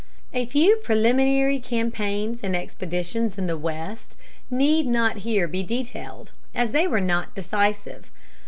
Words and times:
A 0.33 0.47
few 0.47 0.77
preliminary 0.77 1.59
campaigns 1.59 2.41
and 2.41 2.55
expeditions 2.55 3.37
in 3.37 3.45
the 3.45 3.55
West 3.55 4.17
need 4.49 4.87
not 4.87 5.17
here 5.17 5.47
be 5.47 5.61
detailed, 5.61 6.31
as 6.55 6.71
they 6.71 6.87
were 6.87 6.99
not 6.99 7.35
decisive. 7.35 8.09